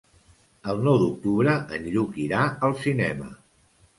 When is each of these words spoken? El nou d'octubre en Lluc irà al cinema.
El 0.71 0.79
nou 0.87 0.95
d'octubre 1.01 1.53
en 1.77 1.85
Lluc 1.97 2.17
irà 2.25 2.41
al 2.69 2.75
cinema. 2.87 3.29